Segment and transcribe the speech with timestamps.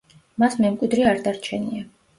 [0.43, 1.89] მას მემკვიდრე არ დარჩენია.